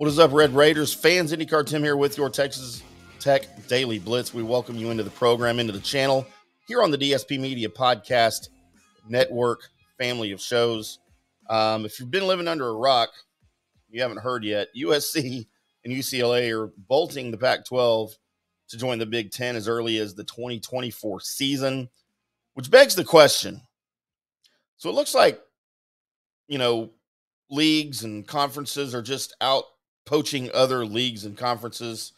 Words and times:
What 0.00 0.08
is 0.08 0.18
up, 0.18 0.32
Red 0.32 0.54
Raiders 0.54 0.94
fans? 0.94 1.30
IndyCar 1.30 1.66
Tim 1.66 1.82
here 1.82 1.94
with 1.94 2.16
your 2.16 2.30
Texas 2.30 2.82
Tech 3.18 3.66
Daily 3.68 3.98
Blitz. 3.98 4.32
We 4.32 4.42
welcome 4.42 4.76
you 4.76 4.90
into 4.90 5.02
the 5.02 5.10
program, 5.10 5.60
into 5.60 5.74
the 5.74 5.78
channel 5.78 6.26
here 6.66 6.82
on 6.82 6.90
the 6.90 6.96
DSP 6.96 7.38
Media 7.38 7.68
Podcast 7.68 8.48
Network 9.06 9.68
family 9.98 10.32
of 10.32 10.40
shows. 10.40 11.00
Um, 11.50 11.84
if 11.84 12.00
you've 12.00 12.10
been 12.10 12.26
living 12.26 12.48
under 12.48 12.66
a 12.66 12.72
rock, 12.72 13.10
you 13.90 14.00
haven't 14.00 14.20
heard 14.20 14.42
yet, 14.42 14.68
USC 14.74 15.46
and 15.84 15.92
UCLA 15.92 16.50
are 16.58 16.72
bolting 16.88 17.30
the 17.30 17.36
Pac 17.36 17.66
12 17.66 18.16
to 18.68 18.78
join 18.78 18.98
the 18.98 19.04
Big 19.04 19.30
Ten 19.30 19.54
as 19.54 19.68
early 19.68 19.98
as 19.98 20.14
the 20.14 20.24
2024 20.24 21.20
season, 21.20 21.90
which 22.54 22.70
begs 22.70 22.94
the 22.94 23.04
question. 23.04 23.60
So 24.78 24.88
it 24.88 24.94
looks 24.94 25.14
like, 25.14 25.42
you 26.48 26.56
know, 26.56 26.88
leagues 27.50 28.04
and 28.04 28.26
conferences 28.26 28.94
are 28.94 29.02
just 29.02 29.36
out 29.42 29.64
poaching 30.06 30.50
other 30.52 30.84
leagues 30.84 31.24
and 31.24 31.36
conferences, 31.36 32.12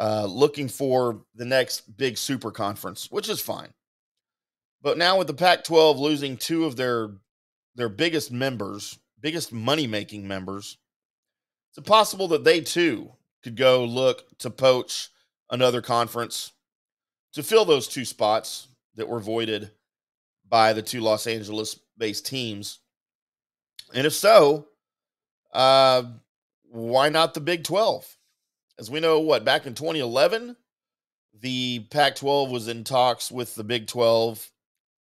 uh, 0.00 0.26
looking 0.26 0.68
for 0.68 1.22
the 1.34 1.44
next 1.44 1.96
big 1.96 2.16
super 2.16 2.50
conference, 2.50 3.10
which 3.10 3.28
is 3.28 3.40
fine. 3.40 3.72
But 4.82 4.98
now 4.98 5.18
with 5.18 5.26
the 5.26 5.34
Pac-12 5.34 5.98
losing 5.98 6.36
two 6.36 6.64
of 6.64 6.76
their 6.76 7.10
their 7.74 7.88
biggest 7.88 8.32
members, 8.32 8.98
biggest 9.20 9.52
money 9.52 9.86
making 9.86 10.26
members, 10.26 10.78
it's 11.70 11.88
possible 11.88 12.26
that 12.28 12.42
they 12.42 12.60
too 12.60 13.12
could 13.42 13.56
go 13.56 13.84
look 13.84 14.36
to 14.38 14.50
poach 14.50 15.10
another 15.50 15.80
conference 15.80 16.52
to 17.34 17.42
fill 17.42 17.64
those 17.64 17.86
two 17.86 18.04
spots 18.04 18.68
that 18.96 19.08
were 19.08 19.20
voided 19.20 19.70
by 20.48 20.72
the 20.72 20.82
two 20.82 21.00
Los 21.00 21.26
Angeles 21.26 21.78
based 21.96 22.26
teams. 22.26 22.80
And 23.94 24.06
if 24.06 24.12
so, 24.12 24.66
uh, 25.52 26.02
why 26.70 27.08
not 27.08 27.34
the 27.34 27.40
Big 27.40 27.64
12? 27.64 28.16
As 28.78 28.90
we 28.90 29.00
know, 29.00 29.20
what, 29.20 29.44
back 29.44 29.66
in 29.66 29.74
2011, 29.74 30.56
the 31.40 31.80
Pac 31.90 32.16
12 32.16 32.50
was 32.50 32.68
in 32.68 32.84
talks 32.84 33.30
with 33.30 33.54
the 33.54 33.64
Big 33.64 33.86
12, 33.86 34.50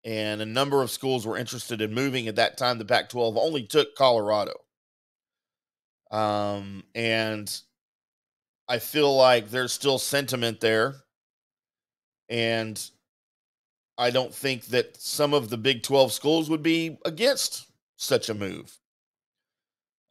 and 0.05 0.41
a 0.41 0.47
number 0.47 0.83
of 0.83 0.91
schools 0.91 1.27
were 1.27 1.39
interested 1.39 1.81
in 1.81 1.95
moving. 1.95 2.29
At 2.29 2.37
that 2.37 2.59
time, 2.59 2.79
the 2.79 2.85
Pac 2.85 3.09
12 3.09 3.37
only 3.37 3.65
took 3.65 3.95
Colorado. 3.95 4.55
Um, 6.11 6.85
and 6.95 7.51
I 8.69 8.79
feel 8.79 9.15
like 9.17 9.51
there's 9.51 9.73
still 9.73 9.99
sentiment 9.99 10.61
there. 10.61 10.97
And 12.29 12.83
I 13.99 14.11
don't 14.11 14.35
think 14.35 14.67
that 14.67 14.97
some 14.97 15.35
of 15.35 15.49
the 15.49 15.59
Big 15.59 15.83
12 15.83 16.13
schools 16.13 16.51
would 16.51 16.63
be 16.63 16.99
against 17.05 17.67
such 17.97 18.29
a 18.29 18.35
move. 18.35 18.79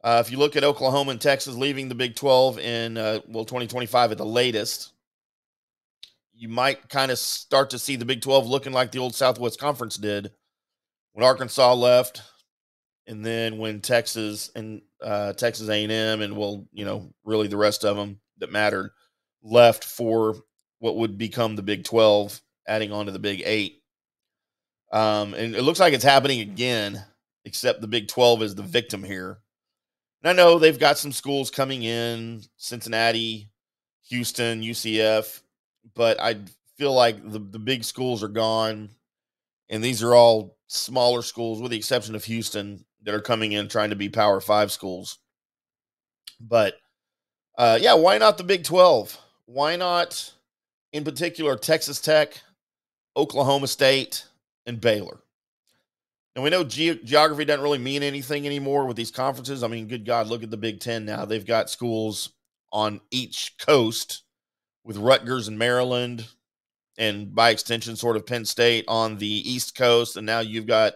Uh, 0.04 0.22
if 0.24 0.32
you 0.32 0.38
look 0.38 0.56
at 0.56 0.64
Oklahoma 0.64 1.12
and 1.12 1.20
Texas 1.20 1.54
leaving 1.54 1.88
the 1.88 1.94
Big 1.94 2.16
12 2.16 2.58
in, 2.58 2.96
uh, 2.96 3.20
well, 3.28 3.44
2025 3.44 4.12
at 4.12 4.18
the 4.18 4.24
latest, 4.24 4.92
you 6.34 6.48
might 6.48 6.88
kind 6.88 7.12
of 7.12 7.18
start 7.18 7.70
to 7.70 7.78
see 7.78 7.94
the 7.94 8.04
Big 8.04 8.20
12 8.20 8.46
looking 8.46 8.72
like 8.72 8.90
the 8.90 8.98
old 8.98 9.14
Southwest 9.14 9.60
Conference 9.60 9.96
did 9.96 10.32
when 11.12 11.24
Arkansas 11.24 11.74
left, 11.74 12.22
and 13.06 13.24
then 13.24 13.58
when 13.58 13.80
Texas 13.80 14.50
and 14.56 14.82
uh, 15.00 15.34
Texas 15.34 15.68
A&M 15.68 16.20
and 16.20 16.36
well, 16.36 16.66
you 16.72 16.84
know, 16.84 17.12
really 17.24 17.46
the 17.46 17.56
rest 17.56 17.84
of 17.84 17.96
them 17.96 18.18
that 18.38 18.50
mattered 18.50 18.90
left 19.42 19.84
for 19.84 20.36
what 20.78 20.96
would 20.96 21.16
become 21.16 21.54
the 21.54 21.62
Big 21.62 21.84
12, 21.84 22.40
adding 22.66 22.90
on 22.90 23.06
to 23.06 23.12
the 23.12 23.18
Big 23.20 23.42
Eight. 23.44 23.82
Um, 24.92 25.34
and 25.34 25.54
it 25.54 25.62
looks 25.62 25.80
like 25.80 25.94
it's 25.94 26.04
happening 26.04 26.40
again, 26.40 27.04
except 27.44 27.80
the 27.80 27.86
Big 27.86 28.08
12 28.08 28.42
is 28.42 28.54
the 28.56 28.62
victim 28.62 29.04
here. 29.04 29.38
And 30.22 30.30
I 30.30 30.32
know 30.32 30.58
they've 30.58 30.78
got 30.78 30.98
some 30.98 31.12
schools 31.12 31.50
coming 31.50 31.82
in 31.82 32.42
Cincinnati, 32.56 33.48
Houston, 34.08 34.62
UCF, 34.62 35.40
but 35.94 36.20
I 36.20 36.36
feel 36.78 36.94
like 36.94 37.22
the, 37.22 37.38
the 37.38 37.58
big 37.58 37.84
schools 37.84 38.22
are 38.22 38.28
gone. 38.28 38.90
And 39.68 39.82
these 39.82 40.02
are 40.02 40.14
all 40.14 40.58
smaller 40.68 41.22
schools, 41.22 41.60
with 41.60 41.70
the 41.70 41.76
exception 41.76 42.14
of 42.14 42.24
Houston, 42.24 42.84
that 43.02 43.14
are 43.14 43.20
coming 43.20 43.52
in 43.52 43.68
trying 43.68 43.90
to 43.90 43.96
be 43.96 44.08
Power 44.08 44.40
Five 44.40 44.70
schools. 44.70 45.18
But 46.40 46.74
uh, 47.58 47.78
yeah, 47.80 47.94
why 47.94 48.18
not 48.18 48.38
the 48.38 48.44
Big 48.44 48.64
12? 48.64 49.18
Why 49.46 49.76
not, 49.76 50.32
in 50.92 51.04
particular, 51.04 51.56
Texas 51.56 52.00
Tech, 52.00 52.40
Oklahoma 53.16 53.66
State, 53.66 54.24
and 54.66 54.80
Baylor? 54.80 55.20
And 56.34 56.42
we 56.42 56.50
know 56.50 56.64
ge- 56.64 57.02
geography 57.04 57.44
doesn't 57.44 57.62
really 57.62 57.78
mean 57.78 58.02
anything 58.02 58.46
anymore 58.46 58.86
with 58.86 58.96
these 58.96 59.10
conferences. 59.10 59.62
I 59.62 59.68
mean, 59.68 59.88
good 59.88 60.06
God, 60.06 60.28
look 60.28 60.42
at 60.42 60.50
the 60.50 60.56
Big 60.56 60.80
Ten 60.80 61.04
now. 61.04 61.24
They've 61.24 61.44
got 61.44 61.70
schools 61.70 62.30
on 62.72 63.00
each 63.10 63.54
coast 63.58 64.22
with 64.84 64.96
Rutgers 64.96 65.46
and 65.46 65.58
Maryland, 65.58 66.26
and 66.98 67.34
by 67.34 67.50
extension, 67.50 67.96
sort 67.96 68.16
of 68.16 68.26
Penn 68.26 68.44
State 68.44 68.84
on 68.88 69.18
the 69.18 69.26
East 69.26 69.76
Coast. 69.76 70.16
And 70.16 70.26
now 70.26 70.40
you've 70.40 70.66
got 70.66 70.94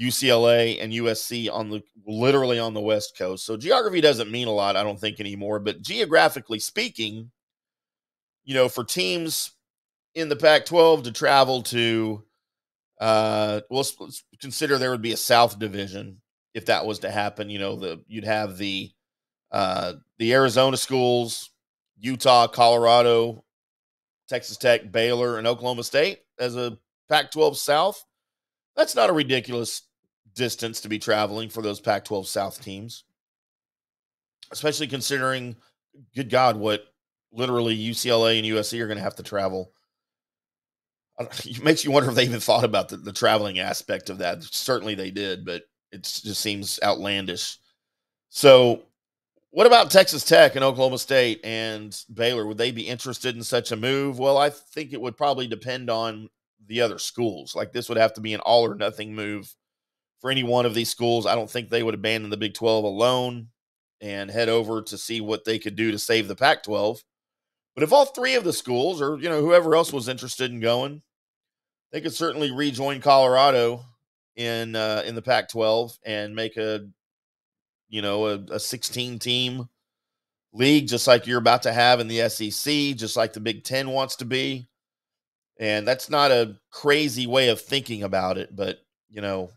UCLA 0.00 0.82
and 0.82 0.92
USC 0.92 1.52
on 1.52 1.70
the 1.70 1.82
literally 2.06 2.58
on 2.58 2.72
the 2.72 2.80
West 2.80 3.16
Coast. 3.18 3.44
So 3.44 3.56
geography 3.56 4.00
doesn't 4.00 4.30
mean 4.30 4.48
a 4.48 4.52
lot, 4.52 4.76
I 4.76 4.82
don't 4.82 4.98
think, 4.98 5.20
anymore. 5.20 5.58
But 5.58 5.82
geographically 5.82 6.58
speaking, 6.58 7.30
you 8.44 8.54
know, 8.54 8.68
for 8.68 8.84
teams 8.84 9.52
in 10.14 10.28
the 10.28 10.36
Pac 10.36 10.64
12 10.66 11.04
to 11.04 11.12
travel 11.12 11.62
to, 11.64 12.24
uh, 13.00 13.60
well, 13.70 13.86
consider 14.40 14.78
there 14.78 14.90
would 14.90 15.02
be 15.02 15.12
a 15.12 15.16
South 15.16 15.58
Division 15.58 16.20
if 16.54 16.66
that 16.66 16.86
was 16.86 17.00
to 17.00 17.10
happen. 17.10 17.50
You 17.50 17.58
know, 17.58 17.76
the 17.76 18.02
you'd 18.08 18.24
have 18.24 18.58
the 18.58 18.90
uh, 19.52 19.94
the 20.18 20.34
Arizona 20.34 20.76
schools, 20.76 21.50
Utah, 21.98 22.48
Colorado, 22.48 23.44
Texas 24.28 24.56
Tech, 24.56 24.90
Baylor, 24.92 25.38
and 25.38 25.46
Oklahoma 25.46 25.84
State 25.84 26.20
as 26.38 26.56
a 26.56 26.78
Pac 27.08 27.30
12 27.30 27.56
South. 27.56 28.04
That's 28.76 28.94
not 28.94 29.10
a 29.10 29.14
ridiculous 29.14 29.82
distance 30.34 30.80
to 30.82 30.88
be 30.88 30.98
traveling 30.98 31.48
for 31.48 31.62
those 31.62 31.80
Pac 31.80 32.04
12 32.04 32.28
South 32.28 32.62
teams, 32.62 33.04
especially 34.52 34.86
considering, 34.86 35.56
good 36.14 36.30
God, 36.30 36.56
what 36.56 36.84
literally 37.32 37.76
UCLA 37.76 38.38
and 38.38 38.46
USC 38.46 38.80
are 38.80 38.86
going 38.86 38.98
to 38.98 39.02
have 39.04 39.16
to 39.16 39.22
travel. 39.22 39.72
It 41.18 41.62
makes 41.62 41.84
you 41.84 41.90
wonder 41.90 42.08
if 42.08 42.14
they 42.14 42.24
even 42.24 42.40
thought 42.40 42.64
about 42.64 42.88
the, 42.88 42.96
the 42.96 43.12
traveling 43.12 43.58
aspect 43.58 44.10
of 44.10 44.18
that. 44.18 44.42
Certainly 44.42 44.94
they 44.96 45.10
did, 45.10 45.44
but 45.44 45.62
it 45.92 46.02
just 46.02 46.40
seems 46.40 46.78
outlandish. 46.82 47.58
So, 48.30 48.82
what 49.50 49.66
about 49.66 49.90
Texas 49.90 50.24
Tech 50.24 50.54
and 50.54 50.64
Oklahoma 50.64 50.98
State 50.98 51.40
and 51.42 51.96
Baylor? 52.12 52.46
Would 52.46 52.58
they 52.58 52.70
be 52.70 52.86
interested 52.86 53.34
in 53.34 53.42
such 53.42 53.72
a 53.72 53.76
move? 53.76 54.18
Well, 54.18 54.36
I 54.36 54.50
think 54.50 54.92
it 54.92 55.00
would 55.00 55.16
probably 55.16 55.46
depend 55.46 55.88
on 55.88 56.28
the 56.66 56.82
other 56.82 56.98
schools. 56.98 57.56
Like 57.56 57.72
this 57.72 57.88
would 57.88 57.98
have 57.98 58.12
to 58.14 58.20
be 58.20 58.34
an 58.34 58.40
all 58.40 58.66
or 58.66 58.74
nothing 58.74 59.14
move 59.14 59.54
for 60.20 60.30
any 60.30 60.42
one 60.42 60.66
of 60.66 60.74
these 60.74 60.90
schools. 60.90 61.26
I 61.26 61.34
don't 61.34 61.50
think 61.50 61.70
they 61.70 61.82
would 61.82 61.94
abandon 61.94 62.30
the 62.30 62.36
Big 62.36 62.54
12 62.54 62.84
alone 62.84 63.48
and 64.00 64.30
head 64.30 64.48
over 64.48 64.82
to 64.82 64.98
see 64.98 65.20
what 65.20 65.44
they 65.44 65.58
could 65.58 65.76
do 65.76 65.90
to 65.90 65.98
save 65.98 66.28
the 66.28 66.36
Pac 66.36 66.62
12. 66.64 67.02
But 67.74 67.84
if 67.84 67.92
all 67.92 68.04
three 68.04 68.34
of 68.34 68.44
the 68.44 68.52
schools 68.52 69.00
or, 69.00 69.18
you 69.18 69.28
know, 69.28 69.40
whoever 69.40 69.74
else 69.74 69.92
was 69.92 70.08
interested 70.08 70.50
in 70.50 70.60
going, 70.60 71.02
they 71.92 72.00
could 72.00 72.14
certainly 72.14 72.50
rejoin 72.50 73.00
Colorado 73.00 73.84
in 74.36 74.76
uh, 74.76 75.02
in 75.06 75.14
the 75.14 75.22
Pac 75.22 75.48
12 75.48 75.98
and 76.04 76.34
make 76.34 76.56
a, 76.56 76.86
you 77.88 78.02
know, 78.02 78.26
a, 78.26 78.34
a 78.52 78.60
16 78.60 79.18
team 79.18 79.68
league 80.52 80.88
just 80.88 81.06
like 81.06 81.26
you're 81.26 81.38
about 81.38 81.62
to 81.62 81.72
have 81.72 82.00
in 82.00 82.08
the 82.08 82.28
SEC, 82.28 82.96
just 82.96 83.16
like 83.16 83.32
the 83.32 83.40
Big 83.40 83.64
10 83.64 83.90
wants 83.90 84.16
to 84.16 84.24
be. 84.24 84.68
And 85.58 85.86
that's 85.86 86.08
not 86.08 86.30
a 86.30 86.56
crazy 86.70 87.26
way 87.26 87.48
of 87.48 87.60
thinking 87.60 88.02
about 88.02 88.38
it, 88.38 88.54
but 88.54 88.78
you 89.10 89.20
know, 89.20 89.50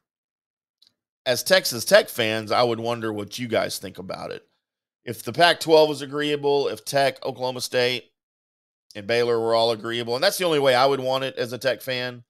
as 1.25 1.43
Texas 1.43 1.85
Tech 1.85 2.09
fans, 2.09 2.51
I 2.51 2.63
would 2.63 2.79
wonder 2.79 3.13
what 3.13 3.37
you 3.37 3.47
guys 3.47 3.77
think 3.77 3.99
about 3.99 4.31
it. 4.31 4.43
If 5.03 5.23
the 5.23 5.34
Pac 5.34 5.59
12 5.59 5.91
is 5.91 6.01
agreeable, 6.01 6.67
if 6.67 6.85
Tech, 6.85 7.23
Oklahoma 7.25 7.61
State, 7.61 8.10
and 8.96 9.08
Baylor 9.08 9.40
were 9.40 9.55
all 9.55 9.72
agreeable, 9.72 10.16
and 10.16 10.23
that's 10.23 10.38
the 10.38 10.46
only 10.46 10.59
way 10.59 10.76
I 10.76 10.85
would 10.85 10.99
want 10.99 11.23
it 11.23 11.35
as 11.38 11.53
a 11.53 11.58
Tech 11.58 11.82
fan, 11.82 12.23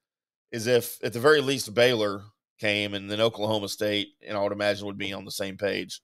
is 0.51 0.67
if 0.67 0.97
at 1.03 1.13
the 1.13 1.19
very 1.19 1.41
least 1.41 1.73
Baylor 1.73 2.23
came 2.59 2.93
and 2.93 3.09
then 3.09 3.21
Oklahoma 3.21 3.67
State, 3.67 4.09
and 4.25 4.37
I 4.37 4.43
would 4.43 4.51
imagine 4.51 4.85
would 4.85 4.97
be 4.97 5.13
on 5.13 5.25
the 5.25 5.31
same 5.31 5.57
page. 5.57 6.01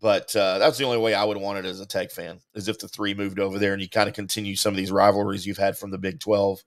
But 0.00 0.34
uh, 0.34 0.58
that's 0.58 0.78
the 0.78 0.84
only 0.84 0.98
way 0.98 1.14
I 1.14 1.24
would 1.24 1.36
want 1.36 1.58
it 1.58 1.64
as 1.64 1.80
a 1.80 1.86
Tech 1.86 2.10
fan, 2.10 2.40
is 2.54 2.68
if 2.68 2.78
the 2.78 2.88
three 2.88 3.14
moved 3.14 3.38
over 3.38 3.58
there 3.58 3.72
and 3.72 3.80
you 3.80 3.88
kind 3.88 4.08
of 4.08 4.14
continue 4.14 4.56
some 4.56 4.72
of 4.72 4.76
these 4.76 4.92
rivalries 4.92 5.46
you've 5.46 5.58
had 5.58 5.78
from 5.78 5.90
the 5.90 5.98
Big 5.98 6.20
12 6.20 6.58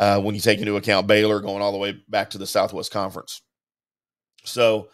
uh, 0.00 0.20
when 0.20 0.34
you 0.34 0.40
take 0.40 0.58
into 0.58 0.76
account 0.76 1.06
Baylor 1.06 1.40
going 1.40 1.62
all 1.62 1.72
the 1.72 1.78
way 1.78 1.92
back 2.08 2.30
to 2.30 2.38
the 2.38 2.46
Southwest 2.46 2.90
Conference. 2.90 3.42
So 4.44 4.88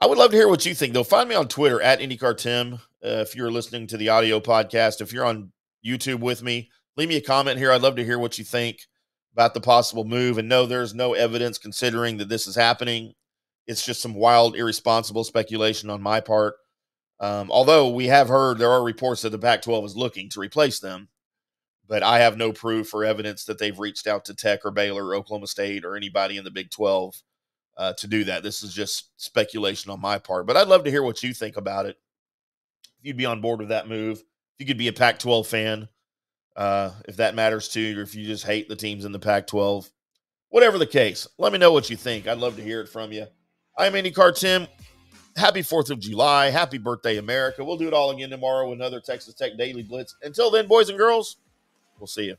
I 0.00 0.06
would 0.06 0.18
love 0.18 0.30
to 0.30 0.36
hear 0.36 0.48
what 0.48 0.64
you 0.64 0.74
think, 0.74 0.94
though. 0.94 1.04
Find 1.04 1.28
me 1.28 1.34
on 1.34 1.48
Twitter 1.48 1.80
at 1.82 2.00
IndyCar 2.00 2.36
Tim. 2.36 2.74
Uh, 3.04 3.22
if 3.22 3.34
you're 3.34 3.50
listening 3.50 3.86
to 3.88 3.96
the 3.96 4.08
audio 4.08 4.40
podcast, 4.40 5.00
if 5.00 5.12
you're 5.12 5.24
on 5.24 5.52
YouTube 5.84 6.20
with 6.20 6.42
me, 6.42 6.70
leave 6.98 7.08
me 7.08 7.16
a 7.16 7.22
comment 7.22 7.58
here. 7.58 7.70
I'd 7.70 7.80
love 7.80 7.96
to 7.96 8.04
hear 8.04 8.18
what 8.18 8.38
you 8.38 8.44
think 8.44 8.80
about 9.32 9.54
the 9.54 9.60
possible 9.60 10.04
move. 10.04 10.36
And 10.36 10.48
no, 10.48 10.66
there's 10.66 10.94
no 10.94 11.14
evidence 11.14 11.56
considering 11.56 12.18
that 12.18 12.28
this 12.28 12.48
is 12.48 12.56
happening. 12.56 13.14
It's 13.68 13.86
just 13.86 14.02
some 14.02 14.14
wild, 14.14 14.56
irresponsible 14.56 15.22
speculation 15.22 15.90
on 15.90 16.02
my 16.02 16.20
part. 16.20 16.56
Um, 17.20 17.50
although 17.50 17.88
we 17.88 18.06
have 18.08 18.28
heard 18.28 18.58
there 18.58 18.70
are 18.70 18.82
reports 18.82 19.22
that 19.22 19.30
the 19.30 19.38
Pac 19.38 19.62
12 19.62 19.84
is 19.84 19.96
looking 19.96 20.28
to 20.30 20.40
replace 20.40 20.80
them, 20.80 21.08
but 21.86 22.02
I 22.02 22.18
have 22.18 22.36
no 22.36 22.52
proof 22.52 22.92
or 22.92 23.04
evidence 23.04 23.44
that 23.44 23.58
they've 23.58 23.78
reached 23.78 24.08
out 24.08 24.24
to 24.26 24.34
Tech 24.34 24.64
or 24.64 24.70
Baylor 24.72 25.06
or 25.06 25.14
Oklahoma 25.14 25.46
State 25.46 25.84
or 25.84 25.96
anybody 25.96 26.36
in 26.36 26.44
the 26.44 26.50
Big 26.50 26.70
12 26.70 27.14
uh, 27.76 27.92
to 27.94 28.06
do 28.08 28.24
that. 28.24 28.42
This 28.42 28.62
is 28.62 28.74
just 28.74 29.10
speculation 29.16 29.90
on 29.90 30.00
my 30.00 30.18
part, 30.18 30.46
but 30.46 30.56
I'd 30.56 30.68
love 30.68 30.84
to 30.84 30.90
hear 30.90 31.02
what 31.02 31.22
you 31.22 31.32
think 31.32 31.56
about 31.56 31.86
it. 31.86 31.96
If 32.98 33.06
you'd 33.06 33.16
be 33.16 33.26
on 33.26 33.40
board 33.40 33.60
with 33.60 33.68
that 33.68 33.88
move, 33.88 34.18
if 34.18 34.24
you 34.58 34.66
could 34.66 34.78
be 34.78 34.88
a 34.88 34.92
Pac 34.92 35.20
12 35.20 35.46
fan, 35.46 35.88
uh, 36.58 36.90
if 37.06 37.16
that 37.16 37.36
matters 37.36 37.68
to 37.68 37.80
you, 37.80 37.98
or 37.98 38.02
if 38.02 38.16
you 38.16 38.26
just 38.26 38.44
hate 38.44 38.68
the 38.68 38.76
teams 38.76 39.04
in 39.04 39.12
the 39.12 39.18
Pac 39.18 39.46
12, 39.46 39.88
whatever 40.48 40.76
the 40.76 40.86
case, 40.86 41.28
let 41.38 41.52
me 41.52 41.58
know 41.58 41.72
what 41.72 41.88
you 41.88 41.96
think. 41.96 42.26
I'd 42.26 42.38
love 42.38 42.56
to 42.56 42.62
hear 42.62 42.80
it 42.80 42.88
from 42.88 43.12
you. 43.12 43.26
I'm 43.78 43.92
IndyCar 43.92 44.36
Tim. 44.36 44.66
Happy 45.36 45.60
4th 45.60 45.90
of 45.90 46.00
July. 46.00 46.50
Happy 46.50 46.78
birthday, 46.78 47.18
America. 47.18 47.64
We'll 47.64 47.76
do 47.76 47.86
it 47.86 47.94
all 47.94 48.10
again 48.10 48.28
tomorrow 48.28 48.68
with 48.68 48.80
another 48.80 49.00
Texas 49.00 49.34
Tech 49.34 49.56
Daily 49.56 49.84
Blitz. 49.84 50.16
Until 50.24 50.50
then, 50.50 50.66
boys 50.66 50.88
and 50.88 50.98
girls, 50.98 51.36
we'll 52.00 52.08
see 52.08 52.24
you. 52.24 52.36